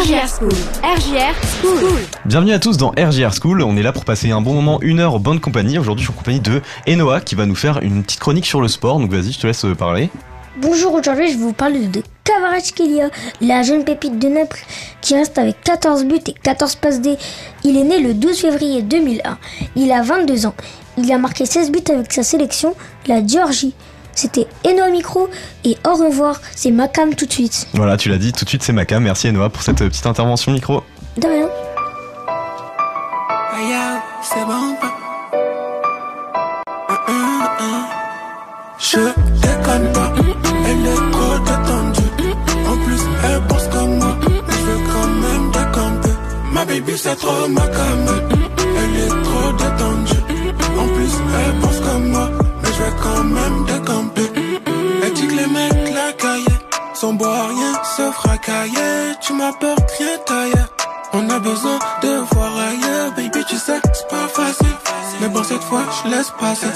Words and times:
RJR 0.00 0.28
School. 0.28 0.52
RJR 0.82 1.34
School. 1.60 1.92
Bienvenue 2.24 2.52
à 2.52 2.58
tous 2.58 2.78
dans 2.78 2.88
RJR 2.92 3.34
School. 3.34 3.60
On 3.60 3.76
est 3.76 3.82
là 3.82 3.92
pour 3.92 4.06
passer 4.06 4.30
un 4.30 4.40
bon 4.40 4.54
moment, 4.54 4.80
une 4.80 4.98
heure 4.98 5.12
en 5.12 5.18
bonne 5.18 5.40
compagnie. 5.40 5.78
Aujourd'hui, 5.78 6.06
je 6.06 6.10
suis 6.10 6.16
en 6.16 6.18
compagnie 6.18 6.40
de 6.40 6.62
Enoa 6.88 7.20
qui 7.20 7.34
va 7.34 7.44
nous 7.44 7.54
faire 7.54 7.82
une 7.82 8.02
petite 8.02 8.18
chronique 8.18 8.46
sur 8.46 8.62
le 8.62 8.68
sport. 8.68 8.98
Donc 8.98 9.10
vas-y, 9.10 9.32
je 9.32 9.40
te 9.40 9.46
laisse 9.46 9.62
euh, 9.66 9.74
parler. 9.74 10.08
Bonjour, 10.56 10.94
aujourd'hui 10.94 11.30
je 11.30 11.36
vais 11.36 11.44
vous 11.44 11.52
parler 11.52 11.86
de 11.86 12.02
Kvaratskhelia, 12.24 13.10
la 13.42 13.62
jeune 13.62 13.84
pépite 13.84 14.18
de 14.18 14.28
Naples 14.28 14.64
qui 15.02 15.14
reste 15.14 15.36
avec 15.36 15.60
14 15.60 16.04
buts 16.06 16.18
et 16.26 16.32
14 16.32 16.76
passes 16.76 17.02
D. 17.02 17.18
Il 17.64 17.76
est 17.76 17.84
né 17.84 18.00
le 18.00 18.14
12 18.14 18.40
février 18.40 18.80
2001. 18.80 19.36
Il 19.76 19.92
a 19.92 20.00
22 20.00 20.46
ans. 20.46 20.54
Il 20.96 21.12
a 21.12 21.18
marqué 21.18 21.44
16 21.44 21.70
buts 21.70 21.80
avec 21.90 22.10
sa 22.10 22.22
sélection, 22.22 22.74
la 23.06 23.26
Géorgie. 23.26 23.74
C'était 24.14 24.46
Enoa 24.66 24.90
Micro 24.90 25.28
et 25.64 25.76
au 25.86 25.94
revoir, 25.94 26.40
c'est 26.54 26.70
Macam 26.70 27.14
tout 27.14 27.26
de 27.26 27.32
suite. 27.32 27.68
Voilà, 27.74 27.96
tu 27.96 28.08
l'as 28.08 28.18
dit, 28.18 28.32
tout 28.32 28.44
de 28.44 28.48
suite 28.48 28.62
c'est 28.62 28.72
Macam. 28.72 29.02
Merci 29.02 29.28
Enoa 29.28 29.48
pour 29.50 29.62
cette 29.62 29.80
euh, 29.82 29.88
petite 29.88 30.06
intervention 30.06 30.52
micro. 30.52 30.82
De 31.16 31.26
rien. 31.26 31.48
c'est 34.22 34.44
bon 34.44 34.76
Je 38.82 38.96
déconne 38.96 39.92
pas, 39.92 40.12
elle 40.66 40.86
est 40.86 41.10
trop 41.12 41.38
détendue. 41.38 42.10
En 42.66 42.76
plus, 42.84 43.00
elle 43.24 43.40
pense 43.46 43.68
comme 43.68 43.98
moi, 43.98 44.16
je 44.48 44.58
veux 44.58 44.80
quand 44.92 45.06
même 45.06 45.50
décamper. 45.52 46.16
Ma 46.52 46.64
baby, 46.64 46.92
c'est 46.96 47.14
trop 47.16 47.46
ma 47.48 47.66
cam. 47.68 48.06
Elle 48.78 48.96
est 49.04 49.22
trop 49.22 49.52
détendue. 49.52 50.22
En 50.78 50.86
plus, 50.94 51.12
elle 51.38 51.60
pense 51.60 51.80
comme 51.80 52.08
moi, 52.08 52.30
quand 53.02 53.24
même 53.24 53.64
décamper. 53.66 54.30
Elle 55.02 55.12
dit 55.12 55.26
que 55.26 55.34
les 55.34 55.46
mecs 55.46 55.94
la 55.94 56.12
caillaient, 56.12 56.60
sans 56.94 57.12
boire 57.12 57.48
rien 57.48 57.74
se 57.96 58.10
fracailler. 58.12 59.14
Tu 59.20 59.32
m'apportes 59.32 59.90
rien 59.98 60.18
taillé. 60.26 60.64
On 61.12 61.28
a 61.28 61.38
besoin 61.40 61.78
de 62.02 62.08
voir 62.32 62.56
ailleurs, 62.56 63.12
baby, 63.16 63.44
tu 63.48 63.56
sais, 63.56 63.80
c'est 63.92 64.08
pas 64.08 64.28
facile. 64.28 64.76
Mais 65.20 65.28
bon, 65.28 65.42
cette 65.42 65.62
fois, 65.64 65.82
je 66.04 66.10
laisse 66.10 66.32
passer. 66.38 66.68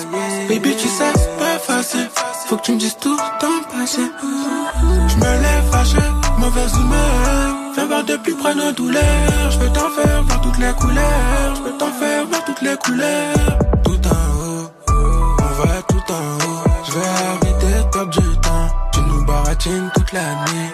Baby, 0.49 0.75
tu 0.77 0.89
sais, 0.89 1.13
c'est 1.15 1.39
pas 1.39 1.59
facile. 1.59 2.11
Faut 2.47 2.57
que 2.57 2.63
tu 2.63 2.73
me 2.73 2.79
dises 2.79 2.97
tout 3.01 3.17
ton 3.41 3.63
passé. 3.73 4.03
Je 5.09 5.17
me 5.17 5.43
lève 5.43 5.71
fâché, 5.71 5.99
mauvaise 6.39 6.75
humeur. 6.75 7.55
Viens 7.75 7.87
voir 7.87 8.05
de 8.05 8.17
plus 8.17 8.35
près 8.35 8.55
nos 8.55 8.73
douleurs. 8.73 9.51
Je 9.51 9.59
vais 9.61 9.73
t'en 9.73 9.89
faire 9.91 10.23
voir 10.25 10.41
toutes 10.43 10.59
les 10.59 10.73
couleurs. 10.73 11.55
Je 11.65 11.71
t'en 11.79 11.93
faire 11.93 12.27
voir 12.27 12.45
toutes 12.45 12.63
les 12.63 12.77
couleurs. 12.77 13.59
Tout 13.85 14.01
en 14.09 14.25
haut, 14.43 14.71
on 14.89 15.63
va 15.63 15.83
tout 15.89 15.94
Je 16.95 17.01
vais 17.01 17.07
arrêter 17.07 17.67
de 17.67 17.91
perdre 17.91 18.11
du 18.11 18.37
temps. 18.39 18.69
Tu 18.93 19.01
nous 19.01 19.25
baratines 19.25 19.91
toute 19.97 20.13
la 20.13 20.35
nuit. 20.45 20.71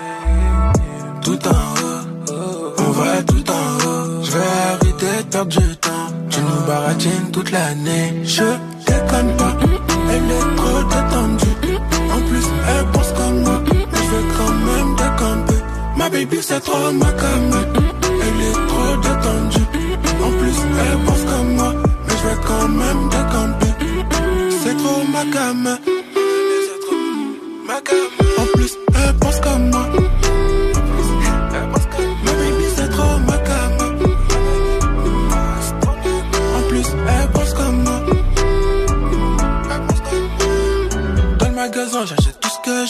Tout 1.23 1.49
en 1.49 1.61
haut, 1.81 2.75
on 2.77 2.91
va 2.91 3.23
tout 3.23 3.51
en 3.51 3.89
haut. 3.89 4.23
Je 4.23 4.31
vais 4.33 4.53
arrêter 4.69 5.23
de 5.25 5.31
perdre 5.31 5.59
du 5.59 5.77
temps. 5.77 6.09
Tu 6.29 6.41
nous 6.43 6.67
baratines 6.67 7.31
toute 7.33 7.51
l'année. 7.51 8.21
Je 8.25 8.45
déconne 8.87 9.35
pas, 9.39 9.57
elle 10.13 10.31
est 10.31 10.57
trop 10.57 10.83
détendue. 10.93 11.79
En 12.13 12.21
plus, 12.29 12.47
elle 12.69 12.87
pense 12.93 13.13
comme 13.13 13.41
moi. 13.43 13.63
Mais 13.65 13.99
je 14.05 14.11
vais 14.11 14.27
quand 14.37 14.55
même 14.69 14.97
décamper. 14.97 15.63
Ma 15.97 16.11
baby, 16.11 16.39
c'est 16.43 16.61
trop 16.61 16.93
ma 16.93 17.13
cam. 17.13 17.51
Elle 18.05 18.43
est 18.43 18.67
trop 18.69 18.97
détendue. 18.97 19.69
En 20.23 20.31
plus, 20.39 20.59
elle 20.83 20.99
pense 21.07 21.25
comme 21.25 21.55
moi. 21.55 21.73
Mais 22.07 22.15
je 22.15 22.29
vais 22.29 22.41
quand 22.47 22.69
même 22.69 23.09
décamper. 23.09 23.73
C'est 24.63 24.77
trop 24.77 25.03
ma 25.11 25.25
cam. 25.33 25.79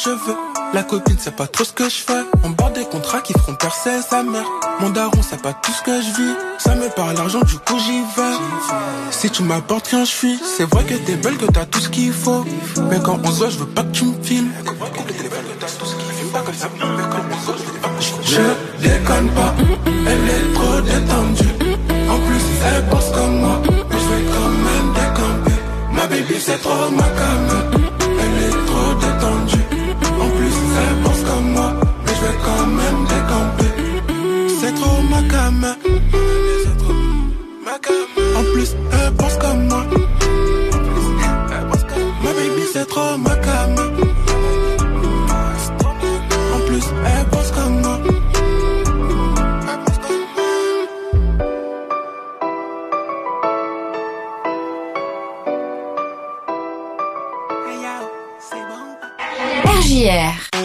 Je 0.04 0.10
veux. 0.10 0.36
La 0.72 0.82
copine 0.82 1.18
sait 1.18 1.30
pas 1.30 1.46
trop 1.46 1.64
ce 1.64 1.72
que 1.72 1.84
je 1.84 1.96
fais. 1.96 2.22
On 2.44 2.50
bord 2.50 2.70
des 2.70 2.84
contrats 2.84 3.20
qui 3.20 3.32
feront 3.32 3.54
percer 3.54 4.00
sa 4.08 4.22
mère. 4.22 4.46
Mon 4.80 4.90
daron 4.90 5.22
sait 5.22 5.36
pas 5.36 5.52
tout 5.52 5.72
ce 5.72 5.82
que 5.82 6.00
je 6.00 6.06
vis. 6.16 6.34
Ça 6.58 6.74
me 6.74 6.88
parle 6.88 7.16
l'argent, 7.16 7.40
du 7.40 7.58
coup 7.58 7.78
j'y 7.78 8.00
vais. 8.16 8.36
Si 9.10 9.30
tu 9.30 9.42
m'apportes 9.42 9.88
rien, 9.88 10.04
je 10.04 10.10
suis. 10.10 10.40
C'est 10.56 10.64
vrai 10.64 10.84
que 10.84 10.94
t'es 10.94 11.16
belle, 11.16 11.36
que 11.36 11.46
t'as 11.46 11.66
tout 11.66 11.80
ce 11.80 11.88
qu'il 11.88 12.12
faut. 12.12 12.44
Mais 12.88 12.98
quand 13.04 13.18
on 13.22 13.30
se 13.30 13.38
voit, 13.38 13.50
je 13.50 13.58
veux 13.58 13.66
pas 13.66 13.82
que 13.82 13.90
tu 13.90 14.04
me 14.04 14.22
filmes. 14.22 14.50
Je 18.24 18.82
déconne 18.82 19.30
pas, 19.30 19.54
elle 19.86 20.28
est 20.28 20.54
trop 20.54 20.80
détendue. 20.80 21.54
En 22.08 22.18
plus, 22.18 22.44
elle 22.66 22.86
pense 22.86 23.10
comme 23.10 23.40
moi, 23.40 23.60
mais 23.68 23.96
je 23.98 24.08
vais 24.08 24.24
quand 24.32 24.50
même 24.66 24.92
décamper. 24.94 25.60
Ma 25.92 26.06
baby, 26.06 26.34
c'est 26.38 26.60
trop 26.62 26.90
ma 26.90 27.02
cam. 27.02 27.79
Vais 32.30 32.38
quand 32.44 32.66
même 32.66 33.04
décamper. 33.06 33.72
C'est 34.60 34.74
trop 34.74 35.02
ma 35.02 35.22
cam. 35.22 35.76
C'est 36.62 36.78
trop 36.78 36.94
ma 37.64 37.78
cam. 37.78 37.94
En 38.36 38.44
plus, 38.52 38.76
elle 38.92 39.12
pense 39.14 39.36
comme 39.36 39.66
moi. 39.66 39.84
Ma 42.22 42.32
baby, 42.32 42.62
c'est 42.72 42.86
trop 42.86 43.16
ma 43.18 43.34
cam. 43.36 43.74
En 46.54 46.60
plus, 46.66 46.84
elle 47.06 47.26
pense 47.30 47.50
comme 47.52 47.80
moi. 47.80 47.98
RJR. 59.64 60.59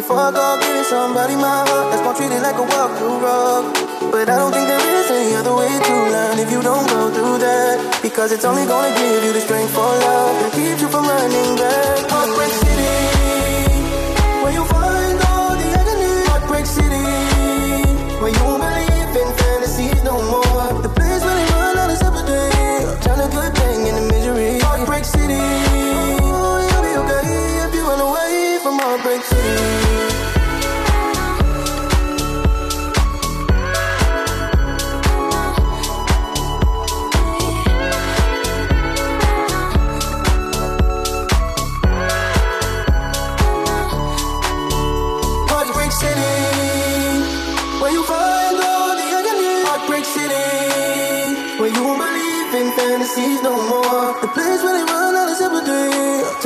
Before 0.00 0.16
I 0.16 0.30
go 0.32 0.56
giving 0.58 0.84
somebody 0.84 1.36
my 1.36 1.60
heart, 1.68 1.92
that's 1.92 2.00
gonna 2.00 2.16
treat 2.16 2.32
it 2.32 2.40
like 2.40 2.56
a 2.56 2.62
walk 2.62 2.96
through 2.96 3.20
rug. 3.20 3.64
But 4.10 4.30
I 4.30 4.36
don't 4.40 4.50
think 4.50 4.66
there 4.66 4.80
is 4.80 5.10
any 5.10 5.36
other 5.36 5.54
way 5.54 5.68
to 5.68 5.94
learn 6.14 6.38
if 6.38 6.50
you 6.50 6.62
don't 6.62 6.88
go 6.88 7.12
through 7.12 7.36
that. 7.44 8.00
Because 8.00 8.32
it's 8.32 8.46
only 8.46 8.64
gonna 8.64 8.96
give 8.96 9.24
you 9.24 9.34
the 9.34 9.42
strength 9.42 9.74
for 9.74 9.84
love 9.84 10.40
that 10.40 10.52
keeps 10.56 10.80
you 10.80 10.88
from 10.88 11.04
running 11.04 11.56
back. 11.56 12.00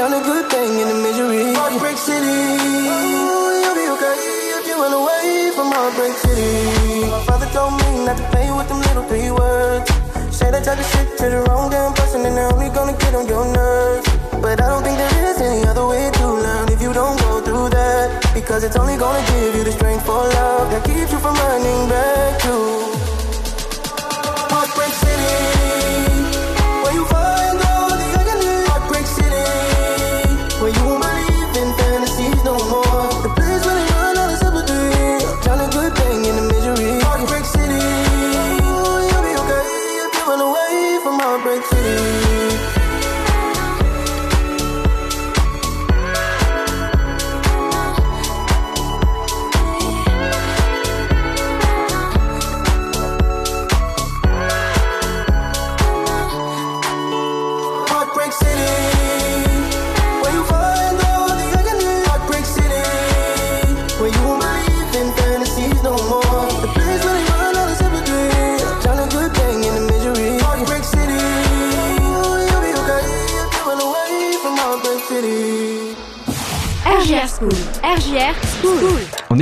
Turn 0.04 0.20
a 0.20 0.24
good 0.24 0.46
thing 0.50 0.80
into 0.80 0.94
misery. 1.00 1.54
Heartbreak 1.54 1.96
City, 1.96 2.36
you'll 3.64 3.78
be 3.80 3.86
okay 3.96 4.16
if 4.58 4.66
you 4.68 4.76
run 4.76 4.92
away 4.92 5.50
from 5.56 5.72
Heartbreak 5.72 6.12
City. 6.24 7.08
My 7.08 7.20
father 7.24 7.48
told 7.56 7.72
me 7.80 8.04
not 8.04 8.16
to 8.18 8.24
play 8.28 8.50
with 8.52 8.68
them 8.68 8.80
little 8.84 9.04
three 9.08 9.30
words. 9.30 9.88
Say 10.36 10.50
that 10.50 10.62
type 10.64 10.78
of 10.78 10.86
shit 10.92 11.08
to 11.18 11.26
the 11.30 11.40
wrong 11.48 11.70
damn 11.70 11.94
person, 11.94 12.20
and 12.26 12.36
they're 12.36 12.52
only 12.52 12.68
gonna 12.68 12.96
get 12.98 13.14
on 13.14 13.26
your 13.26 13.46
nerves. 13.48 14.06
But 14.44 14.60
I 14.60 14.68
don't 14.68 14.84
think 14.84 14.98
there 14.98 15.16
is 15.30 15.40
any 15.40 15.64
other 15.70 15.86
way 15.86 16.10
to 16.20 16.26
learn 16.44 16.68
if 16.68 16.82
you 16.82 16.92
don't 16.92 17.18
go 17.20 17.40
through 17.40 17.68
that. 17.70 18.06
Because 18.34 18.62
it's 18.62 18.76
only 18.76 18.96
gonna 18.98 19.24
give 19.32 19.54
you 19.56 19.64
the 19.64 19.72
strength 19.72 20.04
for 20.04 20.20
love 20.20 20.70
that 20.72 20.84
keeps 20.84 21.12
you 21.12 21.18
from 21.18 21.34
running 21.34 21.88
back 21.88 22.40
to 22.44 22.94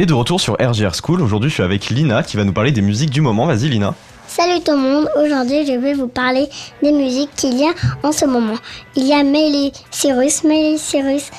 est 0.03 0.07
de 0.07 0.15
retour 0.15 0.41
sur 0.41 0.55
RGR 0.55 0.95
School. 1.01 1.23
Aujourd'hui, 1.23 1.49
je 1.49 1.55
suis 1.55 1.63
avec 1.63 1.89
Lina 1.89 2.25
qui 2.25 2.37
va 2.37 2.43
nous 2.43 2.53
parler 2.53 2.73
des 2.73 2.83
musiques 2.83 3.11
du 3.11 3.21
moment. 3.21 3.47
Vas-y, 3.47 3.69
Lina. 3.69 3.95
Salut 4.27 4.61
tout 4.65 4.73
le 4.73 4.79
monde, 4.79 5.11
aujourd'hui 5.23 5.67
je 5.67 5.79
vais 5.79 5.93
vous 5.93 6.09
parler 6.09 6.49
des 6.83 6.93
musiques 6.93 7.29
qu'il 7.37 7.59
y 7.59 7.65
a 7.65 7.73
en 8.03 8.13
ce 8.13 8.25
moment. 8.25 8.55
Il 8.97 9.07
y 9.07 9.13
a 9.13 9.23
Miley 9.23 9.73
Cyrus. 9.91 10.43
Miley 10.43 10.79
Cyrus 10.79 11.31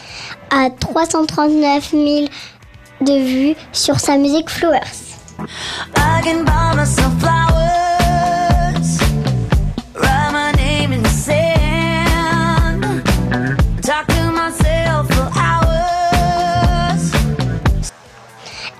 a 0.51 0.69
339 0.69 1.89
000 1.91 2.03
de 3.01 3.25
vues 3.25 3.55
sur 3.71 3.99
sa 3.99 4.17
musique 4.17 4.49
Flowers. 4.49 4.79
I 5.97 6.21
can 6.23 6.43
buy 6.45 6.73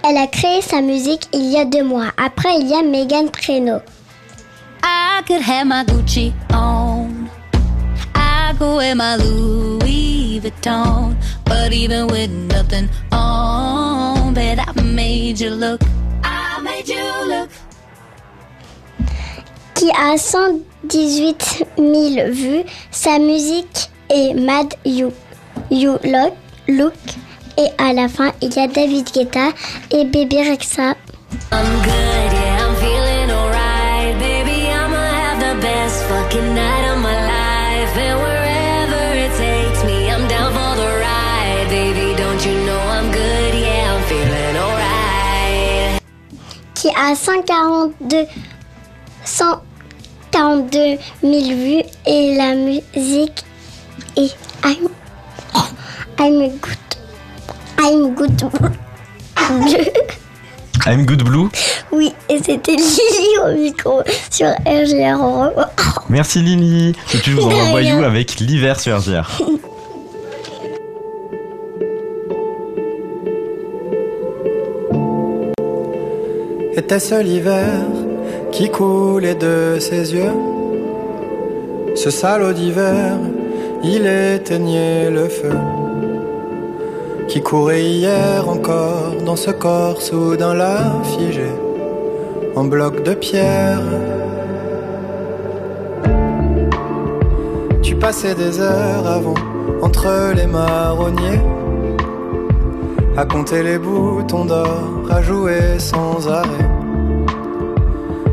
Elle 0.05 0.17
a 0.17 0.27
créé 0.27 0.61
sa 0.61 0.81
musique 0.81 1.27
il 1.33 1.49
y 1.49 1.57
a 1.57 1.65
deux 1.65 1.83
mois. 1.83 2.11
Après 2.17 2.57
il 2.59 2.67
y 2.67 2.73
a 2.73 2.83
Megan 2.83 3.29
Trainor. 3.29 3.81
I 4.83 5.21
could 5.25 5.41
have 5.41 5.65
my 5.65 5.83
Gucci 5.85 6.33
on. 6.53 7.29
I 8.13 8.53
could 8.57 8.75
wear 8.75 8.95
my 8.95 9.15
Louis 9.15 10.41
Vuitton. 10.41 11.15
But 11.45 11.71
even 11.71 12.07
with 12.07 12.29
nothing 12.29 12.89
on, 13.13 14.33
bet 14.33 14.59
I 14.59 14.81
made 14.81 15.39
you 15.39 15.51
look. 15.51 15.81
I 16.23 16.59
made 16.61 16.89
you 16.89 17.29
look. 17.29 17.49
qui 19.73 19.89
a 19.91 20.17
118 20.17 21.65
000 21.77 22.31
vues. 22.31 22.63
Sa 22.91 23.19
musique 23.19 23.89
est 24.09 24.33
Mad 24.33 24.73
You, 24.85 25.11
you 25.71 25.97
Look, 26.03 26.33
Look. 26.67 26.93
Et 27.57 27.69
à 27.77 27.93
la 27.93 28.07
fin, 28.07 28.31
il 28.41 28.53
y 28.53 28.59
a 28.59 28.67
David 28.67 29.05
Guetta 29.13 29.49
et 29.91 30.05
Baby 30.05 30.37
Rexa. 30.41 30.95
I'm 31.51 31.65
good, 31.81 32.31
yeah, 32.33 32.65
I'm 32.65 32.75
feeling 32.75 33.31
alright. 33.31 34.17
Baby, 34.19 34.69
I'ma 34.69 34.97
have 34.97 35.39
the 35.39 35.61
best 35.61 36.03
fucking 36.05 36.53
night 36.55 36.85
of 36.91 36.99
my 37.01 37.13
life. 37.13 37.97
And 37.97 38.19
wherever 38.19 39.03
it 39.15 39.31
takes 39.37 39.83
me, 39.83 40.09
I'm 40.09 40.27
down 40.27 40.51
for 40.51 40.75
the 40.75 40.89
ride. 40.99 41.67
Baby, 41.69 42.15
don't 42.15 42.43
you 42.45 42.55
know 42.65 42.79
I'm 42.79 43.11
good, 43.11 43.53
yeah, 43.55 43.93
I'm 43.93 44.03
feeling 44.09 44.57
alright. 44.57 46.01
qui 46.75 46.89
a 46.89 47.15
142, 47.15 48.27
142 49.25 50.97
000 51.21 51.41
vues. 51.55 51.83
Et 52.05 52.35
la 52.35 52.55
musique 52.55 53.43
est 54.17 54.35
I'm, 54.63 54.89
oh, 55.55 55.69
I'm 56.19 56.49
good. 56.59 56.82
I'm 57.85 58.15
good. 58.15 58.37
Bleu. 58.37 59.91
I'm 60.85 61.05
Good 61.05 61.23
Blue. 61.23 61.49
Oui, 61.91 62.13
et 62.29 62.39
c'était 62.41 62.75
Lily 62.75 63.37
au 63.45 63.53
micro 63.53 64.01
sur 64.31 64.47
RGR. 64.65 65.51
Merci 66.09 66.41
Lily. 66.41 66.93
Tout 67.11 67.17
de 67.17 67.21
suite, 67.23 67.35
je 67.35 67.41
vous 67.41 67.49
De 67.49 67.53
envoie 67.53 67.79
rien. 67.79 67.95
Voyou 67.95 68.03
avec 68.05 68.39
l'hiver 68.39 68.79
sur 68.79 68.97
RGR. 68.97 69.29
Était-ce 76.77 77.21
l'hiver 77.21 77.67
qui 78.51 78.69
coulait 78.69 79.35
de 79.35 79.77
ses 79.79 80.13
yeux? 80.13 80.31
Ce 81.95 82.09
salaud 82.09 82.53
d'hiver, 82.53 83.17
il 83.83 84.07
éteignait 84.07 85.09
le 85.09 85.27
feu 85.27 85.51
Qui 87.27 87.41
courait 87.41 87.83
hier 87.83 88.47
encore 88.47 89.15
dans 89.25 89.35
ce 89.35 89.51
corps 89.51 90.01
soudain 90.01 90.53
là 90.53 91.01
figé 91.03 91.49
En 92.55 92.65
bloc 92.65 93.03
de 93.03 93.13
pierre 93.13 93.81
Tu 97.81 97.95
passais 97.95 98.35
des 98.35 98.59
heures 98.59 99.07
avant 99.07 99.33
entre 99.81 100.33
les 100.35 100.47
marronniers 100.47 101.41
à 103.15 103.25
compter 103.25 103.61
les 103.61 103.77
boutons 103.77 104.45
d'or, 104.45 105.03
à 105.09 105.21
jouer 105.21 105.77
sans 105.77 106.27
arrêt. 106.27 106.69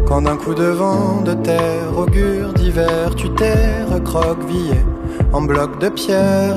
Quand 0.07 0.23
d'un 0.23 0.37
coup 0.37 0.55
de 0.55 0.65
vent 0.65 1.21
de 1.21 1.35
terre, 1.35 1.97
augure 1.97 2.53
d'hiver, 2.55 3.15
tu 3.15 3.29
t'es 3.31 3.85
recroquevillé 3.93 4.81
en 5.33 5.43
bloc 5.43 5.79
de 5.79 5.89
pierre. 5.91 6.57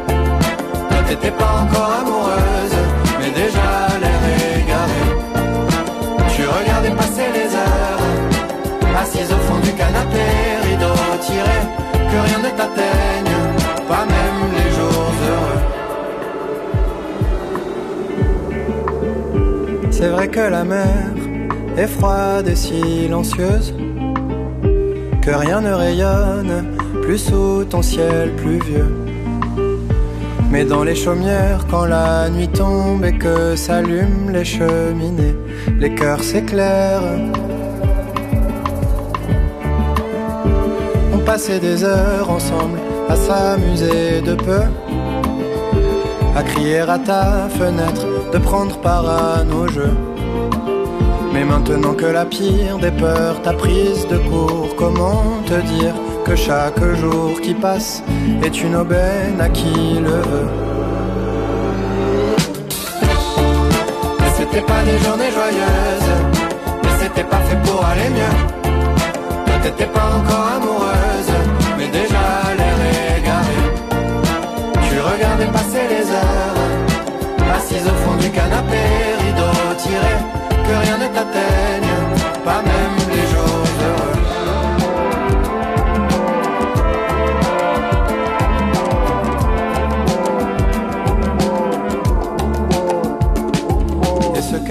T'étais 1.11 1.31
pas 1.31 1.53
encore 1.63 1.91
amoureuse, 1.99 2.77
mais 3.19 3.31
déjà 3.31 3.69
l'air 4.01 4.23
égaré. 4.63 5.03
Tu 6.33 6.41
regardais 6.47 6.95
passer 6.95 7.27
les 7.33 7.49
heures, 7.53 8.03
assise 8.97 9.29
au 9.33 9.41
fond 9.45 9.59
du 9.59 9.73
canapé, 9.73 10.25
rideau 10.69 10.95
tiré, 11.19 11.59
que 12.09 12.17
rien 12.27 12.39
ne 12.39 12.51
t'atteigne, 12.57 13.35
pas 13.89 14.05
même 14.05 14.41
les 14.55 14.69
jours 14.77 15.11
heureux. 15.27 15.61
C'est 19.91 20.07
vrai 20.07 20.29
que 20.29 20.39
la 20.39 20.63
mer 20.63 21.11
est 21.75 21.87
froide 21.87 22.47
et 22.47 22.55
silencieuse, 22.55 23.73
que 25.21 25.31
rien 25.31 25.59
ne 25.59 25.73
rayonne 25.73 26.67
plus 27.01 27.17
sous 27.17 27.65
ton 27.65 27.81
ciel 27.81 28.33
pluvieux. 28.37 29.00
Mais 30.51 30.65
dans 30.65 30.83
les 30.83 30.95
chaumières, 30.95 31.65
quand 31.69 31.85
la 31.85 32.29
nuit 32.29 32.49
tombe 32.49 33.05
et 33.05 33.17
que 33.17 33.55
s'allument 33.55 34.29
les 34.29 34.43
cheminées, 34.43 35.35
les 35.79 35.95
cœurs 35.95 36.21
s'éclairent. 36.21 37.01
On 41.13 41.19
passait 41.19 41.59
des 41.59 41.85
heures 41.85 42.29
ensemble 42.29 42.79
à 43.07 43.15
s'amuser 43.15 44.19
de 44.21 44.33
peu, 44.33 44.63
à 46.35 46.43
crier 46.43 46.79
à 46.79 46.99
ta 46.99 47.47
fenêtre, 47.47 48.05
de 48.33 48.37
prendre 48.37 48.77
part 48.79 49.09
à 49.09 49.43
nos 49.45 49.69
jeux. 49.69 49.95
Mais 51.33 51.45
maintenant 51.45 51.93
que 51.93 52.05
la 52.05 52.25
pire 52.25 52.77
des 52.77 52.91
peurs 52.91 53.41
t'a 53.41 53.53
prise 53.53 54.05
de 54.09 54.17
court, 54.17 54.75
comment 54.77 55.23
te 55.45 55.61
dire 55.73 55.95
que 56.25 56.35
chaque 56.35 56.83
jour 56.95 57.39
qui 57.41 57.53
passe 57.53 58.03
est 58.43 58.61
une 58.61 58.75
aubaine 58.75 59.39
à 59.39 59.49
qui 59.49 59.99
le 59.99 60.17
veut 60.31 60.49
Et 64.19 64.31
c'était 64.37 64.61
pas 64.61 64.81
des 64.83 64.97
journées 65.05 65.31
joyeuses, 65.31 66.13
mais 66.83 66.89
c'était 66.99 67.23
pas 67.23 67.41
fait 67.47 67.57
pour 67.63 67.85
aller 67.85 68.09
mieux. 68.09 68.37
T'étais 69.63 69.85
pas 69.85 70.07
encore 70.17 70.47
amoureuse, 70.55 71.33
mais 71.77 71.87
déjà 71.87 72.25
l'air 72.57 72.79
égaré. 73.17 73.61
Tu 74.89 74.99
regardais 74.99 75.51
passer 75.57 75.83
les 75.93 76.05
heures, 76.19 77.55
assise 77.55 77.85
au 77.85 77.95
fond 78.03 78.15
du 78.17 78.29
canapé, 78.31 78.81
rideau 79.23 79.75
tiré, 79.77 80.15
que 80.65 80.73
rien 80.83 80.97
ne 80.97 81.07
t'atteigne, 81.15 81.93
pas 82.43 82.61
même 82.71 82.97
les 83.13 83.30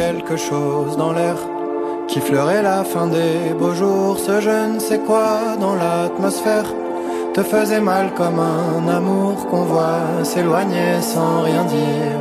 quelque 0.00 0.36
chose 0.38 0.96
dans 0.96 1.12
l'air 1.12 1.36
qui 2.08 2.20
fleurait 2.20 2.62
la 2.62 2.84
fin 2.84 3.06
des 3.06 3.34
beaux 3.60 3.74
jours, 3.74 4.16
ce 4.26 4.40
je 4.40 4.58
ne 4.72 4.78
sais 4.78 5.00
quoi 5.08 5.28
dans 5.64 5.76
l'atmosphère 5.82 6.68
te 7.34 7.42
faisait 7.42 7.84
mal 7.92 8.06
comme 8.18 8.40
un 8.40 8.88
amour 8.98 9.34
qu'on 9.48 9.64
voit 9.72 10.06
s'éloigner 10.30 10.90
sans 11.12 11.42
rien 11.48 11.64
dire. 11.64 12.20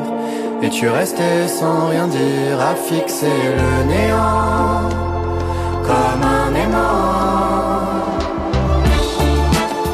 Et 0.61 0.69
tu 0.77 0.85
restais 0.89 1.47
sans 1.59 1.87
rien 1.93 2.07
dire 2.07 2.57
à 2.71 2.73
fixer 2.89 3.39
le 3.61 3.71
néant 3.93 4.81
comme 5.89 6.23
un 6.41 6.51
aimant. 6.63 7.79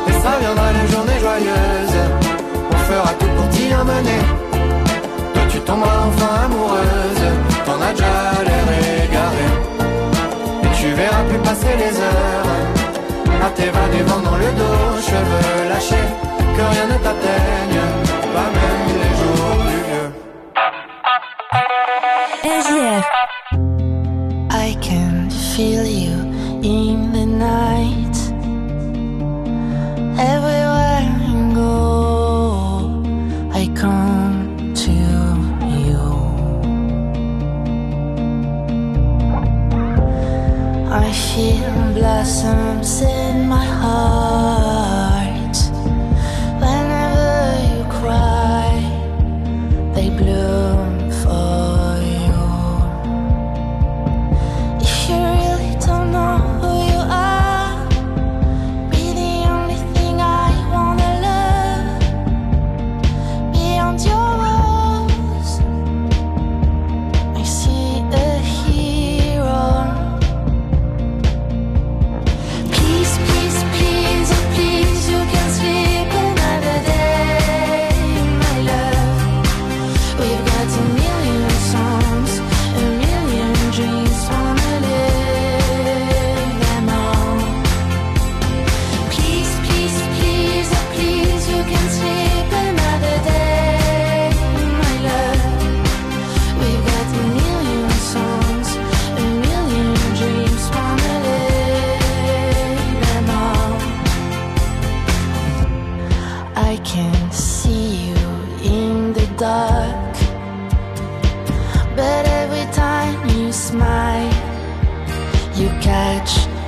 Et 0.10 0.16
ça 0.24 0.34
viendra 0.44 0.68
les 0.78 0.88
journées 0.92 1.22
joyeuses, 1.28 2.02
on 2.76 2.82
fera 2.90 3.12
tout 3.20 3.32
pour 3.38 3.48
t'y 3.54 3.68
amener. 3.82 4.22
tomberas 5.66 6.06
enfin 6.10 6.34
amoureuse, 6.46 6.86
t'en 6.86 6.92
as 6.92 6.95
déjà 7.96 8.44
l'air 8.48 8.68
égaré. 9.06 9.48
Et 10.64 10.72
tu 10.80 10.88
verras 10.94 11.24
plus 11.30 11.40
passer 11.40 11.74
les 11.78 11.94
heures. 12.00 12.52
À 13.46 13.50
t'évader 13.50 14.04
vent 14.08 14.22
dans 14.22 14.38
le 14.38 14.50
dos, 14.60 15.02
cheveux 15.10 15.70
lâchés, 15.70 16.10
que 16.56 16.64
rien 16.74 16.88
ne 16.94 16.98
t'atteigne, 17.04 17.82
pas 18.34 18.50
même 18.58 18.85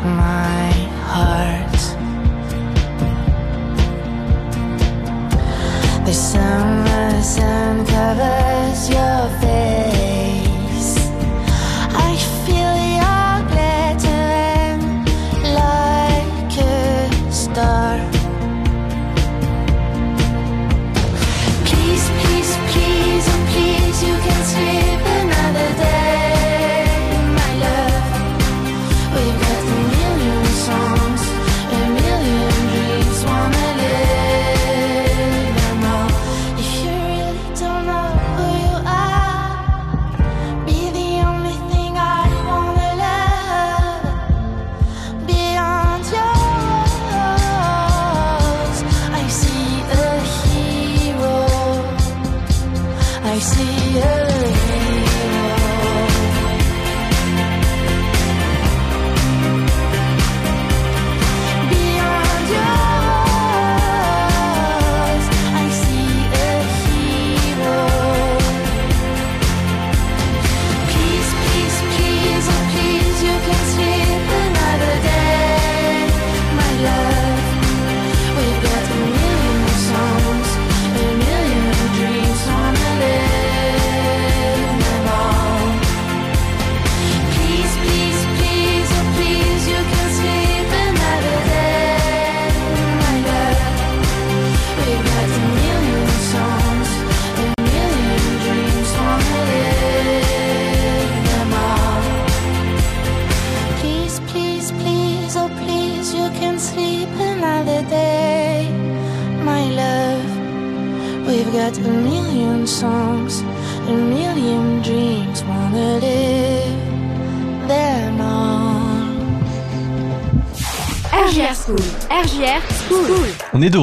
my 0.03 0.66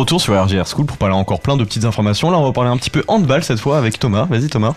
retour 0.05 0.21
sur 0.21 0.39
RGR 0.39 0.67
School 0.67 0.85
pour 0.85 0.99
parler 0.99 1.15
encore 1.15 1.41
plein 1.41 1.57
de 1.57 1.65
petites 1.65 1.87
informations. 1.87 2.31
Là, 2.31 2.39
on 2.39 2.45
va 2.45 2.53
parler 2.53 2.69
un 2.69 2.77
petit 2.77 2.91
peu 2.91 3.03
handball 3.09 3.43
cette 3.43 3.59
fois 3.59 3.79
avec 3.79 3.99
Thomas. 3.99 4.27
Vas-y, 4.29 4.49
Thomas. 4.49 4.75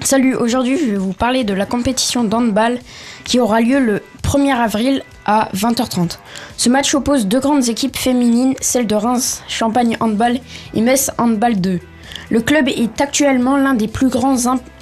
Salut, 0.00 0.34
aujourd'hui 0.34 0.76
je 0.78 0.90
vais 0.90 0.96
vous 0.96 1.12
parler 1.12 1.44
de 1.44 1.54
la 1.54 1.64
compétition 1.66 2.24
d'handball 2.24 2.80
qui 3.24 3.38
aura 3.38 3.60
lieu 3.60 3.78
le 3.78 4.02
1er 4.24 4.52
avril 4.52 5.02
à 5.26 5.48
20h30. 5.54 6.18
Ce 6.56 6.68
match 6.68 6.92
oppose 6.94 7.26
deux 7.26 7.38
grandes 7.38 7.68
équipes 7.68 7.96
féminines, 7.96 8.54
celle 8.60 8.88
de 8.88 8.96
Reims 8.96 9.44
Champagne 9.46 9.96
Handball 10.00 10.38
et 10.74 10.80
Metz 10.80 11.12
Handball 11.18 11.60
2. 11.60 11.78
Le 12.30 12.40
club 12.40 12.66
est 12.66 13.00
actuellement 13.00 13.56
l'un 13.56 13.74
des 13.74 13.86
plus 13.86 14.08
grands 14.08 14.36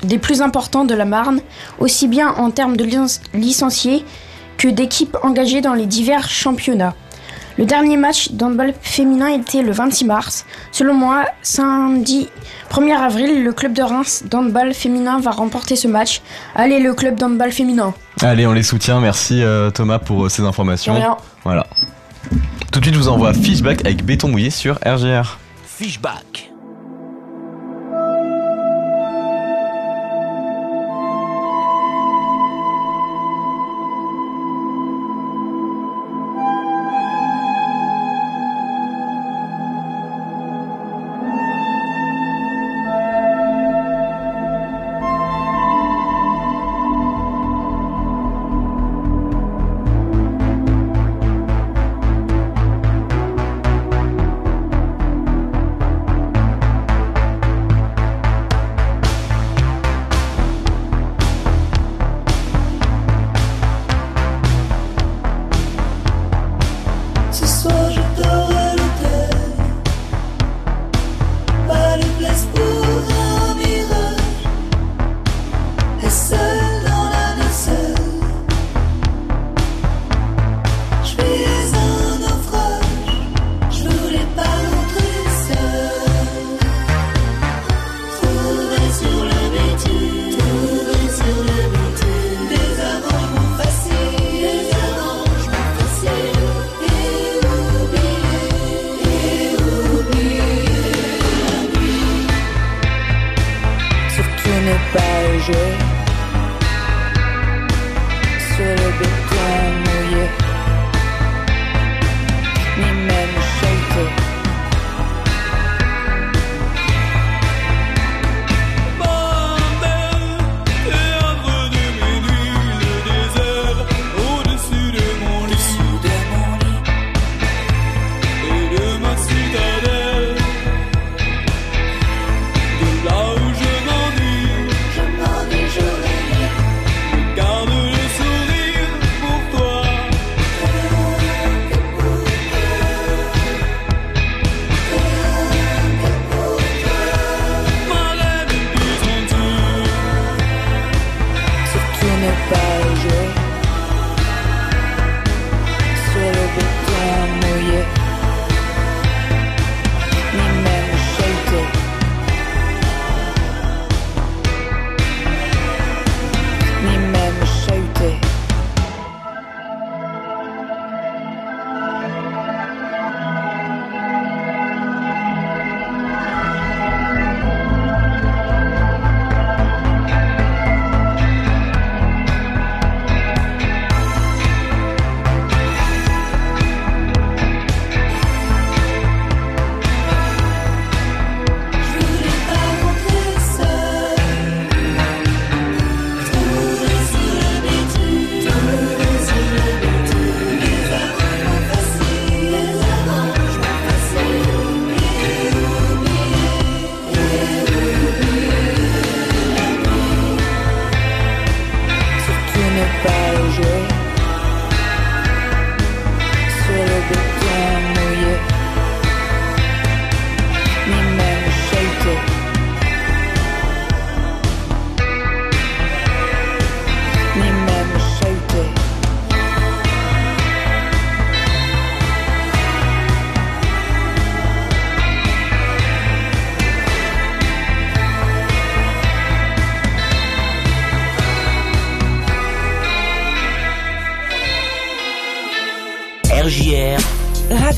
des 0.05 0.19
plus 0.19 0.41
importants 0.41 0.85
de 0.87 0.95
la 0.95 1.05
Marne, 1.05 1.41
aussi 1.81 2.09
bien 2.09 2.29
en 2.39 2.51
termes 2.51 2.79
de 2.79 2.85
lic- 2.85 3.21
licenciés 3.35 4.05
que 4.57 4.69
d'équipes 4.69 5.19
engagées 5.23 5.61
dans 5.61 5.75
les 5.75 5.87
divers 5.87 6.31
championnats. 6.31 6.95
Le 7.59 7.65
dernier 7.65 7.97
match 7.97 8.33
d'handball 8.33 8.73
féminin 8.81 9.29
était 9.29 9.63
le 9.63 9.73
26 9.73 10.05
mars. 10.05 10.47
Selon 10.71 10.95
moi, 10.95 11.25
samedi 11.43 12.29
1er 12.71 12.97
avril, 12.97 13.45
le 13.45 13.53
club 13.53 13.73
de 13.73 13.83
Reims 13.83 14.25
d'handball 14.29 14.75
féminin 14.75 15.21
va 15.21 15.31
remporter 15.31 15.77
ce 15.77 15.89
match. 15.89 16.23
Allez, 16.55 16.81
le 16.81 16.95
club 16.95 17.19
d'handball 17.19 17.53
féminin. 17.53 17.95
Allez, 18.23 18.47
on 18.47 18.53
les 18.53 18.63
soutient. 18.63 19.01
Merci 19.01 19.43
euh, 19.43 19.71
Thomas 19.71 19.99
pour 19.99 20.25
euh, 20.25 20.29
ces 20.29 20.43
informations. 20.43 20.95
Rien. 20.95 21.17
Voilà. 21.45 21.67
Tout 22.71 22.81
de 22.81 22.85
suite, 22.85 22.95
je 22.95 23.01
vous 23.01 23.09
envoie 23.09 23.35
Fishback 23.35 23.85
avec 23.85 24.05
béton 24.05 24.29
mouillé 24.29 24.51
sur 24.51 24.77
RGR. 24.87 25.39
Fishback. 25.67 26.52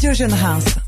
Radio 0.05 0.29
Jeune 0.29 0.84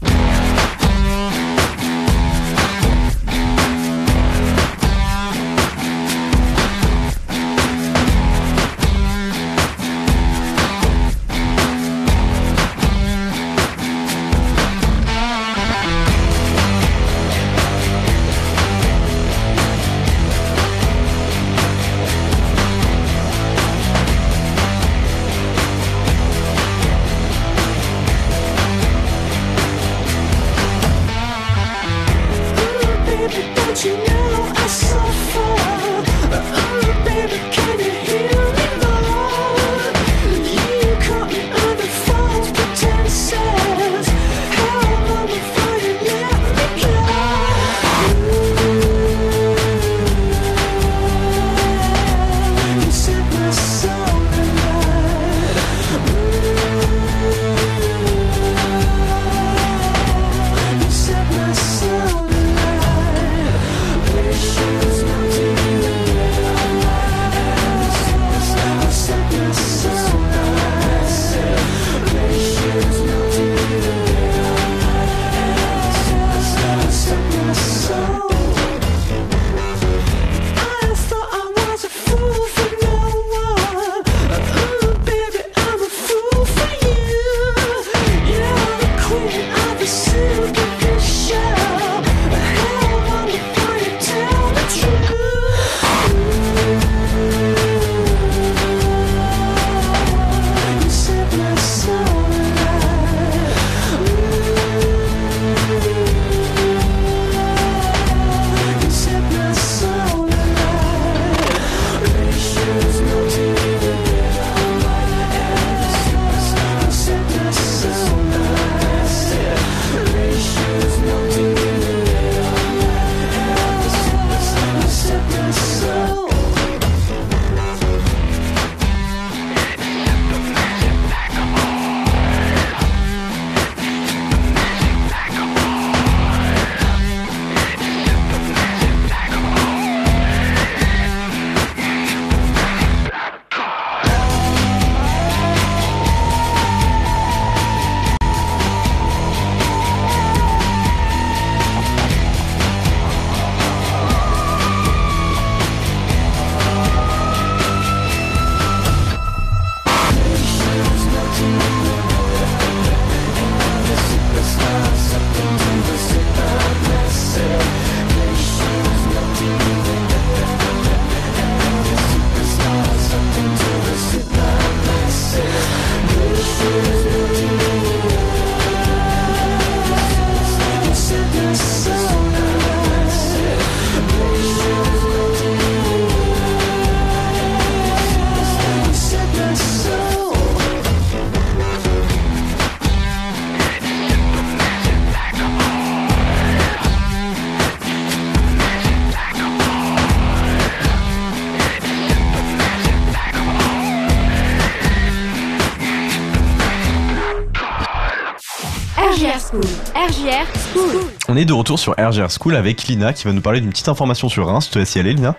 On 211.36 211.38
est 211.38 211.44
de 211.44 211.52
retour 211.52 211.78
sur 211.78 211.92
RGR 211.98 212.30
School 212.30 212.56
avec 212.56 212.84
Lina 212.84 213.12
qui 213.12 213.24
va 213.24 213.32
nous 213.34 213.42
parler 213.42 213.60
d'une 213.60 213.68
petite 213.68 213.90
information 213.90 214.30
sur 214.30 214.46
Reims. 214.46 214.68
Je 214.68 214.72
te 214.72 214.78
laisse 214.78 214.94
y 214.94 215.00
aller, 215.00 215.12
Lina. 215.12 215.34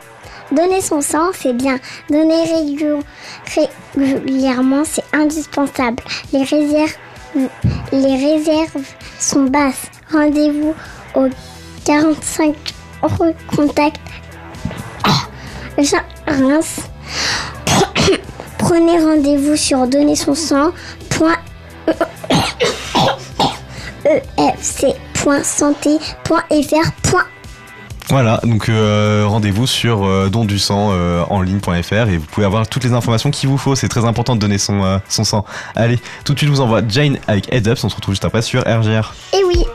Donner 0.52 0.80
son 0.80 1.02
sang, 1.02 1.32
c'est 1.34 1.54
bien. 1.54 1.80
Donner 2.08 2.44
régu- 2.46 3.02
régulièrement, 3.98 4.84
c'est 4.86 5.04
indispensable. 5.12 6.04
Les 6.32 6.44
réserves, 6.44 6.94
les 7.92 8.16
réserves 8.16 8.86
sont 9.18 9.46
basses. 9.46 9.88
Rendez-vous 10.14 10.76
au 11.16 11.30
45 11.84 12.54
rue 13.02 13.34
contact 13.56 14.00
Reims. 16.28 16.80
Prenez 18.60 19.00
rendez-vous 19.00 19.56
sur 19.56 19.88
donner 19.88 20.16
son 20.16 20.36
sang. 20.36 20.74
Voilà, 28.10 28.40
donc 28.44 28.70
euh, 28.70 29.26
rendez-vous 29.28 29.68
sur 29.68 30.06
euh, 30.06 30.30
don 30.30 30.46
du 30.46 30.58
sang 30.60 30.92
euh, 30.94 31.24
en 31.30 31.42
ligne.fr 31.42 32.08
et 32.08 32.18
vous 32.18 32.26
pouvez 32.26 32.46
avoir 32.46 32.66
toutes 32.66 32.86
les 32.86 32.94
informations 32.94 33.30
qu'il 33.32 33.50
vous 33.50 33.58
faut. 33.58 33.76
C'est 33.76 33.90
très 33.90 34.06
important 34.06 34.36
de 34.36 34.40
donner 34.40 34.58
son, 34.58 35.02
son 35.10 35.26
sang. 35.26 35.44
Allez, 35.76 36.00
tout 36.24 36.34
de 36.34 36.40
suite, 36.40 36.48
je 36.48 36.54
vous 36.54 36.62
envoie 36.62 36.82
Jane 36.88 37.20
avec 37.28 37.52
Heads 37.54 37.68
Up. 37.68 37.78
On 37.84 37.90
se 37.90 37.96
retrouve 37.98 38.13
juste 38.13 38.24
après 38.24 38.42
sur 38.42 38.62
RGR. 38.62 39.13
Et 39.34 39.44
oui. 39.44 39.66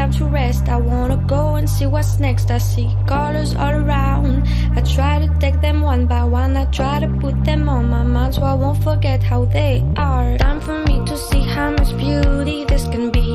Time 0.00 0.12
to 0.12 0.24
rest. 0.24 0.68
I 0.68 0.76
wanna 0.76 1.18
go 1.26 1.56
and 1.56 1.68
see 1.68 1.86
what's 1.86 2.18
next. 2.18 2.50
I 2.50 2.58
see 2.58 2.88
colors 3.06 3.54
all 3.54 3.74
around. 3.82 4.48
I 4.78 4.80
try 4.96 5.14
to 5.24 5.28
take 5.38 5.60
them 5.60 5.82
one 5.82 6.06
by 6.06 6.24
one. 6.24 6.56
I 6.56 6.64
try 6.78 7.00
to 7.00 7.08
put 7.24 7.36
them 7.44 7.68
on 7.68 7.90
my 7.90 8.02
mind 8.02 8.34
so 8.36 8.42
I 8.42 8.54
won't 8.54 8.82
forget 8.82 9.22
how 9.22 9.44
they 9.44 9.84
are. 9.96 10.38
Time 10.38 10.60
for 10.60 10.78
me 10.88 10.96
to 11.10 11.16
see 11.28 11.42
how 11.56 11.70
much 11.72 11.90
beauty 11.98 12.64
this 12.64 12.84
can 12.94 13.10
be. 13.10 13.30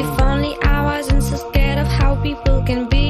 If 0.00 0.08
only 0.20 0.54
I 0.62 0.78
wasn't 0.90 1.22
so 1.24 1.36
scared 1.48 1.78
of 1.78 1.88
how 1.88 2.14
people 2.28 2.62
can 2.62 2.88
be. 2.88 3.08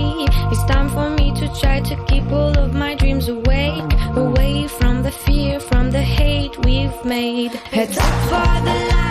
It's 0.53 0.65
time 0.65 0.89
for 0.97 1.09
me 1.19 1.27
to 1.41 1.47
try 1.61 1.81
to 1.81 1.95
keep 2.09 2.27
all 2.33 2.57
of 2.65 2.73
my 2.73 2.95
dreams 2.95 3.29
awake. 3.29 3.91
Away 4.25 4.67
from 4.79 5.03
the 5.03 5.13
fear, 5.25 5.61
from 5.61 5.91
the 5.91 6.05
hate 6.19 6.55
we've 6.65 6.99
made. 7.05 7.53
Heads 7.77 7.99
up 7.99 8.15
for 8.31 8.55
the 8.67 8.77
light 8.91 9.04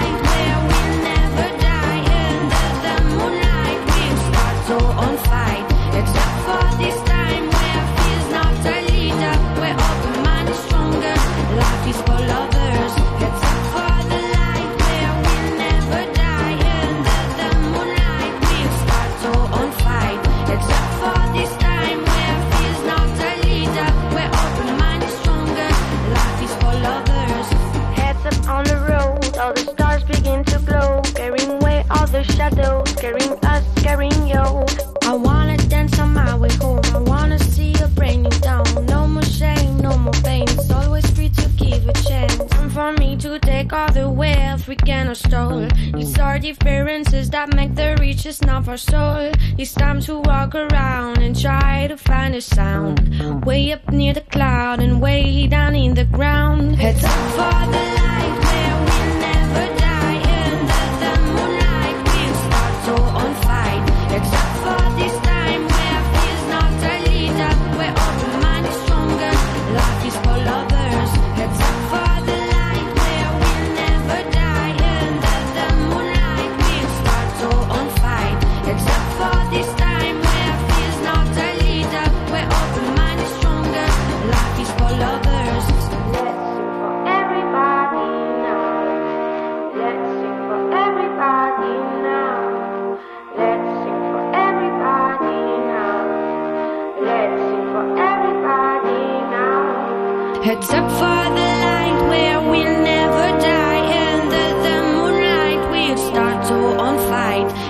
It's 45.15 46.17
our 46.17 46.39
differences 46.39 47.29
that 47.29 47.53
make 47.55 47.75
the 47.75 47.95
richest 47.99 48.47
of 48.47 48.67
our 48.67 48.77
soul. 48.77 49.31
It's 49.57 49.73
time 49.73 50.01
to 50.01 50.19
walk 50.19 50.55
around 50.55 51.19
and 51.19 51.39
try 51.39 51.87
to 51.87 51.97
find 51.97 52.35
a 52.35 52.41
sound. 52.41 53.45
Way 53.45 53.73
up 53.73 53.91
near 53.91 54.13
the 54.13 54.21
cloud 54.21 54.79
and 54.79 55.01
way 55.01 55.47
down 55.47 55.75
in 55.75 55.93
the 55.93 56.05
ground. 56.05 56.75
Heads 56.77 57.03
up 57.03 57.11
for 57.31 57.71
the 57.71 57.77
light 57.77 58.22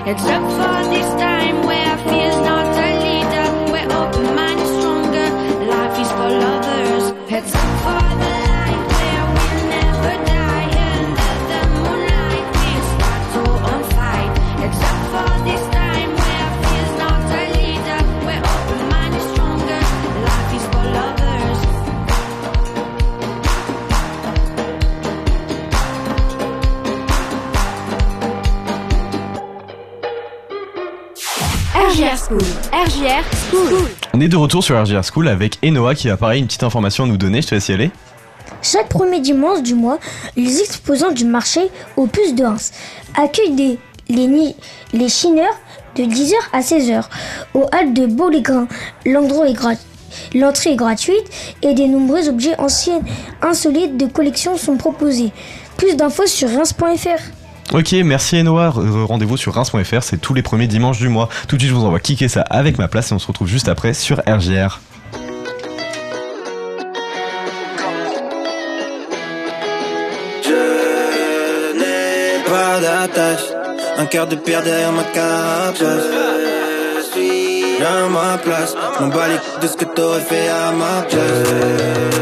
Except 0.06 0.42
for 0.42 0.90
this 0.90 1.08
time 1.14 1.64
where 1.64 1.86
I 1.86 1.96
feel 1.96 2.33
RJR 32.74 33.22
School. 33.52 33.88
On 34.14 34.20
est 34.20 34.26
de 34.26 34.36
retour 34.36 34.64
sur 34.64 34.76
RGR 34.82 35.04
School 35.04 35.28
avec 35.28 35.58
Enoa 35.64 35.94
qui 35.94 36.08
va 36.08 36.16
pareil 36.16 36.40
une 36.40 36.48
petite 36.48 36.64
information 36.64 37.04
à 37.04 37.06
nous 37.06 37.16
donner. 37.16 37.40
Je 37.40 37.46
te 37.46 37.54
laisse 37.54 37.68
y 37.68 37.72
aller. 37.72 37.92
Chaque 38.62 38.88
premier 38.88 39.20
dimanche 39.20 39.62
du 39.62 39.74
mois, 39.74 40.00
les 40.36 40.58
exposants 40.58 41.12
du 41.12 41.24
marché 41.24 41.60
aux 41.96 42.08
puces 42.08 42.34
de 42.34 42.42
Reims 42.42 42.72
accueillent 43.16 43.54
des, 43.54 43.78
les, 44.08 44.56
les 44.92 45.08
chineurs 45.08 45.56
de 45.94 46.02
10h 46.02 46.34
à 46.52 46.62
16h 46.62 47.04
au 47.54 47.60
hall 47.60 47.94
de 47.94 48.06
Beau-les-Grains. 48.06 48.66
L'endroit 49.06 49.48
est 49.48 49.52
gratuit. 49.52 49.86
L'entrée 50.34 50.70
est 50.72 50.76
gratuite 50.76 51.56
et 51.62 51.74
des 51.74 51.86
nombreux 51.86 52.28
objets 52.28 52.58
anciens 52.58 53.02
insolites 53.40 53.96
de 53.96 54.06
collection 54.06 54.56
sont 54.56 54.76
proposés. 54.76 55.30
Plus 55.76 55.94
d'infos 55.94 56.26
sur 56.26 56.48
reims.fr. 56.48 57.43
Ok, 57.72 57.92
merci 58.04 58.36
Enoa. 58.36 58.70
Rendez-vous 58.70 59.36
sur 59.36 59.54
reims.fr, 59.54 60.02
c'est 60.02 60.18
tous 60.18 60.34
les 60.34 60.42
premiers 60.42 60.66
dimanches 60.66 60.98
du 60.98 61.08
mois. 61.08 61.28
Tout 61.48 61.56
de 61.56 61.62
suite, 61.62 61.70
je 61.72 61.76
vous 61.76 61.84
envoie 61.84 62.00
kicker 62.00 62.28
ça 62.28 62.42
avec 62.42 62.78
ma 62.78 62.88
place 62.88 63.10
et 63.10 63.14
on 63.14 63.18
se 63.18 63.26
retrouve 63.26 63.48
juste 63.48 63.68
après 63.68 63.94
sur 63.94 64.18
RGR. 64.18 64.80
Je 70.44 71.78
n'ai 71.78 72.44
pas 72.46 72.80
d'attache, 72.80 73.44
un 73.98 74.06
cœur 74.06 74.28
de 74.28 74.36
pierre 74.36 74.62
derrière 74.62 74.92
ma 74.92 75.04
carapace. 75.04 75.80
à 77.80 78.08
ma 78.08 78.38
place. 78.38 78.74
M'en 79.00 79.08
bats 79.08 79.28
de 79.60 79.66
ce 79.66 79.76
que 79.76 79.84
t'aurais 79.84 80.20
fait 80.20 80.48
à 80.48 80.70
ma 80.72 81.02
place. 81.02 81.48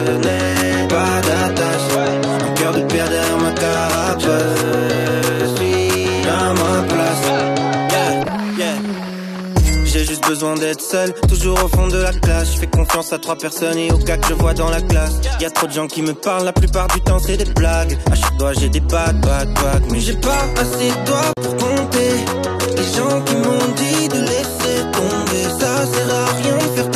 Je 0.07 0.13
n'ai 0.13 0.89
pas 0.89 1.21
d'attache. 1.21 2.09
Un 2.49 2.55
cœur 2.55 2.73
de 2.73 2.83
pierre 2.83 3.09
derrière 3.09 3.39
ma 3.39 3.53
carapace. 3.53 4.92
Besoin 10.33 10.55
d'être 10.55 10.81
seul, 10.81 11.13
toujours 11.29 11.63
au 11.63 11.69
fond 11.69 11.89
de 11.89 11.99
la 11.99 12.11
classe. 12.11 12.55
Je 12.55 12.61
fais 12.61 12.67
confiance 12.67 13.13
à 13.13 13.19
trois 13.19 13.37
personnes 13.37 13.77
et 13.77 13.93
au 13.93 13.99
gars 13.99 14.17
que 14.17 14.29
je 14.29 14.33
vois 14.33 14.55
dans 14.55 14.71
la 14.71 14.81
classe. 14.81 15.21
Y 15.41 15.45
a 15.45 15.51
trop 15.51 15.67
de 15.67 15.73
gens 15.73 15.87
qui 15.87 16.01
me 16.01 16.15
parlent, 16.15 16.47
la 16.47 16.55
plupart 16.55 16.89
du 16.89 17.03
temps 17.03 17.19
c'est 17.19 17.37
des 17.37 17.53
blagues. 17.53 17.99
À 18.11 18.15
chaque 18.15 18.39
doigt 18.39 18.55
j'ai 18.55 18.71
des 18.71 18.81
bad, 18.81 19.21
bad, 19.21 19.53
bad. 19.53 19.83
Mais 19.91 20.01
j'ai 20.01 20.17
pas 20.17 20.45
assez 20.57 20.89
de 20.89 21.05
doigts 21.05 21.33
pour 21.37 21.55
compter. 21.57 22.13
Les 22.79 22.89
gens 22.97 23.21
qui 23.27 23.37
m'ont 23.45 23.69
dit 23.77 24.09
de 24.09 24.21
laisser 24.21 24.79
tomber, 24.97 25.45
ça 25.61 25.85
sert 25.93 26.15
à 26.15 26.25
rien 26.41 26.57
de 26.57 26.77
faire 26.77 26.91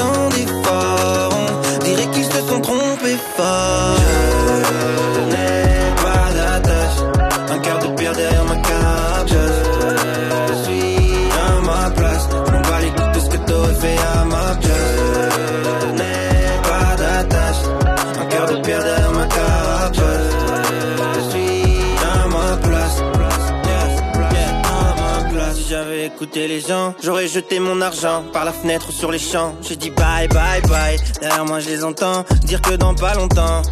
j'aurais 27.03 27.29
jeté 27.29 27.59
mon 27.59 27.81
argent 27.81 28.23
par 28.33 28.45
la 28.45 28.53
fenêtre 28.53 28.93
sur 28.93 29.11
les 29.11 29.19
champs. 29.19 29.55
J'ai 29.63 29.77
dit 29.77 29.91
bye 29.91 30.29
bye 30.29 30.61
bye. 30.63 30.99
Derrière 31.21 31.45
moi 31.45 31.61
je 31.61 31.69
les 31.69 31.85
entends 31.85 32.25
dire 32.45 32.61
que 32.61 32.75
dans 32.75 32.95
pas 32.95 33.15
longtemps. 33.15 33.63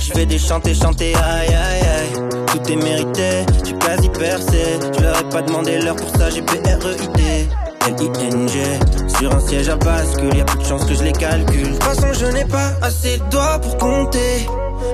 Je 0.00 0.14
vais 0.14 0.26
déchanter, 0.26 0.74
chanter, 0.74 1.14
aïe 1.14 1.48
aïe 1.48 1.82
aïe. 1.82 2.28
Tout 2.46 2.72
est 2.72 2.76
mérité, 2.76 3.46
j'ai 3.64 3.74
quasi 3.74 4.08
percé. 4.08 4.78
Je 4.96 5.02
leur 5.02 5.18
ai 5.18 5.28
pas 5.28 5.42
demandé 5.42 5.78
l'heure 5.78 5.96
pour 5.96 6.10
ça, 6.10 6.30
j'ai 6.30 6.42
B-R-E-I-D. 6.42 7.48
L-I-N-G 7.88 8.60
Sur 9.18 9.34
un 9.34 9.40
siège 9.40 9.68
à 9.68 9.76
bascule, 9.76 10.34
y 10.34 10.40
a 10.40 10.44
peu 10.44 10.58
de 10.58 10.64
chance 10.64 10.84
que 10.84 10.94
je 10.94 11.02
les 11.02 11.12
calcule. 11.12 11.62
De 11.64 11.72
toute 11.72 11.82
façon, 11.82 12.12
je 12.12 12.26
n'ai 12.26 12.44
pas 12.44 12.72
assez 12.82 13.18
de 13.18 13.24
doigts 13.30 13.58
pour 13.58 13.78
compter. 13.78 14.46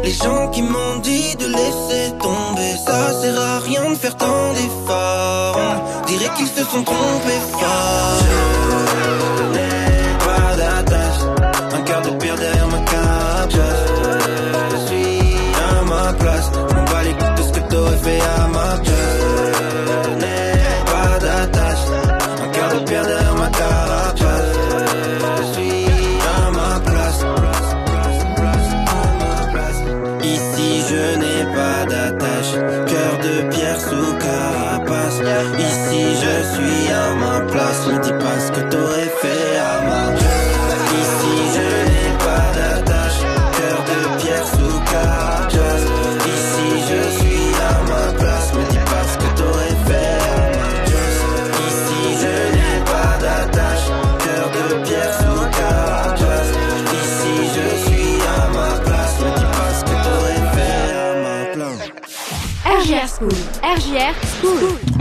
Les 0.07 0.12
gens 0.12 0.49
qui 0.51 0.62
m'ont 0.62 0.99
dit 0.99 1.35
de 1.35 1.47
laisser 1.47 2.16
tomber, 2.23 2.77
ça 2.87 3.12
sert 3.21 3.40
à 3.40 3.59
rien 3.59 3.90
de 3.90 3.97
faire 3.97 4.16
tant 4.16 4.53
d'efforts. 4.53 5.59
Dirait 6.07 6.31
qu'ils 6.37 6.47
se 6.47 6.62
sont 6.62 6.85
trompés. 6.85 7.27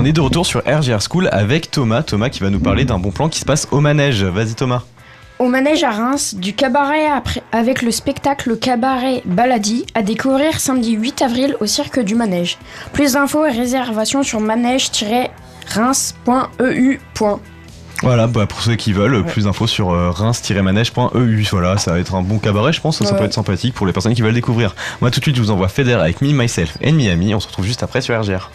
On 0.05 0.07
est 0.07 0.13
de 0.13 0.21
retour 0.21 0.45
sur 0.45 0.61
RGR 0.67 0.99
School 1.01 1.29
avec 1.31 1.71
Thomas. 1.71 2.03
Thomas 2.03 2.29
qui 2.29 2.41
va 2.41 2.51
nous 2.51 2.59
parler 2.59 2.85
d'un 2.85 2.99
bon 2.99 3.09
plan 3.09 3.27
qui 3.27 3.39
se 3.39 3.45
passe 3.45 3.67
au 3.71 3.79
manège. 3.79 4.23
Vas-y 4.23 4.53
Thomas. 4.53 4.83
Au 5.39 5.47
manège 5.47 5.83
à 5.83 5.89
Reims, 5.89 6.35
du 6.35 6.53
cabaret 6.53 7.07
après- 7.07 7.41
avec 7.51 7.81
le 7.81 7.89
spectacle 7.89 8.55
Cabaret 8.57 9.23
Baladi 9.25 9.83
à 9.95 10.03
découvrir 10.03 10.59
samedi 10.59 10.91
8 10.91 11.23
avril 11.23 11.57
au 11.59 11.65
cirque 11.65 11.99
du 11.99 12.13
manège. 12.13 12.59
Plus 12.93 13.13
d'infos 13.13 13.47
et 13.47 13.51
réservations 13.51 14.21
sur 14.21 14.41
manège-reims.eu. 14.41 16.99
Voilà, 18.03 18.27
bah, 18.27 18.45
pour 18.45 18.61
ceux 18.61 18.75
qui 18.75 18.93
veulent, 18.93 19.25
plus 19.25 19.45
d'infos 19.45 19.65
sur 19.65 19.89
euh, 19.89 20.11
reims-manège.eu. 20.11 21.47
Voilà, 21.49 21.79
ça 21.79 21.93
va 21.93 21.99
être 21.99 22.13
un 22.13 22.21
bon 22.21 22.37
cabaret, 22.37 22.73
je 22.73 22.81
pense. 22.81 23.03
Ça 23.03 23.11
Ouais. 23.11 23.17
peut 23.17 23.25
être 23.25 23.33
sympathique 23.33 23.73
pour 23.73 23.87
les 23.87 23.93
personnes 23.93 24.13
qui 24.13 24.21
veulent 24.21 24.35
découvrir. 24.35 24.75
Moi, 25.01 25.09
tout 25.09 25.19
de 25.19 25.25
suite, 25.25 25.35
je 25.35 25.41
vous 25.41 25.49
envoie 25.49 25.67
Feder 25.67 25.93
avec 25.93 26.21
Me, 26.21 26.31
Myself 26.31 26.77
et 26.81 26.91
Miami. 26.91 27.33
On 27.33 27.39
se 27.39 27.47
retrouve 27.47 27.65
juste 27.65 27.81
après 27.81 28.01
sur 28.01 28.15
RGR. 28.21 28.51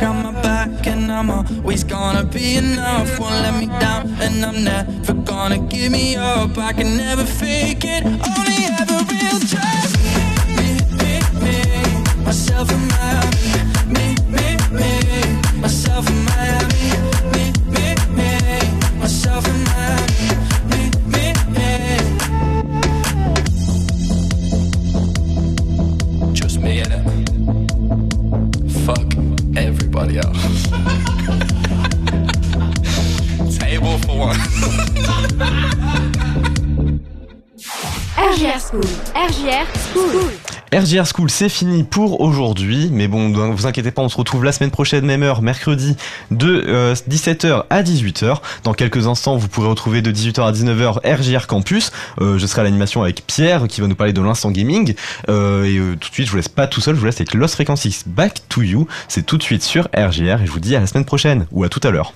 Got 0.00 0.14
my 0.22 0.32
back 0.42 0.86
and 0.86 1.12
I'm 1.12 1.30
always 1.30 1.84
gonna 1.84 2.24
be 2.24 2.56
enough. 2.56 3.18
Won't 3.18 3.34
let 3.42 3.54
me 3.60 3.66
down 3.66 4.08
and 4.20 4.44
I'm 4.44 4.64
never 4.64 5.12
gonna 5.12 5.58
give 5.58 5.92
me 5.92 6.16
up. 6.16 6.56
I 6.56 6.72
can 6.72 6.96
never 6.96 7.24
fake 7.24 7.84
it, 7.84 8.04
only 8.04 8.58
ever 8.80 8.98
real 9.12 9.38
trust. 9.52 9.96
Me, 10.56 10.68
me, 11.00 11.12
me, 11.42 12.24
myself 12.24 12.70
and 12.70 12.88
Miami. 12.88 13.59
RGR 38.72 39.66
School. 39.92 40.30
RGR 40.72 41.04
School, 41.04 41.28
c'est 41.28 41.48
fini 41.48 41.82
pour 41.82 42.20
aujourd'hui. 42.20 42.88
Mais 42.92 43.08
bon, 43.08 43.32
vous 43.52 43.66
inquiétez 43.66 43.90
pas, 43.90 44.00
on 44.02 44.08
se 44.08 44.16
retrouve 44.16 44.44
la 44.44 44.52
semaine 44.52 44.70
prochaine, 44.70 45.04
même 45.04 45.24
heure, 45.24 45.42
mercredi, 45.42 45.96
de 46.30 46.64
euh, 46.68 46.94
17h 46.94 47.64
à 47.68 47.82
18h. 47.82 48.36
Dans 48.62 48.72
quelques 48.72 49.08
instants, 49.08 49.36
vous 49.36 49.48
pourrez 49.48 49.66
retrouver 49.66 50.02
de 50.02 50.12
18h 50.12 50.46
à 50.46 50.52
19h 50.52 51.00
RGR 51.04 51.48
Campus. 51.48 51.90
Euh, 52.20 52.38
je 52.38 52.46
serai 52.46 52.60
à 52.60 52.64
l'animation 52.64 53.02
avec 53.02 53.26
Pierre, 53.26 53.66
qui 53.66 53.80
va 53.80 53.88
nous 53.88 53.96
parler 53.96 54.12
de 54.12 54.22
l'instant 54.22 54.52
gaming. 54.52 54.94
Euh, 55.28 55.64
et 55.64 55.76
euh, 55.76 55.96
tout 55.96 56.08
de 56.08 56.14
suite, 56.14 56.26
je 56.26 56.30
vous 56.30 56.36
laisse 56.36 56.48
pas 56.48 56.68
tout 56.68 56.80
seul, 56.80 56.94
je 56.94 57.00
vous 57.00 57.06
laisse 57.06 57.16
avec 57.16 57.34
Lost 57.34 57.56
Frequencies 57.56 58.02
Back 58.06 58.38
to 58.48 58.62
You. 58.62 58.86
C'est 59.08 59.26
tout 59.26 59.36
de 59.36 59.42
suite 59.42 59.64
sur 59.64 59.88
RGR 59.96 60.42
et 60.42 60.46
je 60.46 60.52
vous 60.52 60.60
dis 60.60 60.76
à 60.76 60.80
la 60.80 60.86
semaine 60.86 61.04
prochaine, 61.04 61.46
ou 61.50 61.64
à 61.64 61.68
tout 61.68 61.80
à 61.82 61.90
l'heure. 61.90 62.14